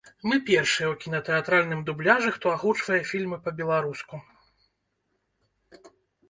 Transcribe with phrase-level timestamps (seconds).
[0.29, 4.23] Мы першыя ў кінатэатральным дубляжы, хто агучвае фільмы па-беларуску.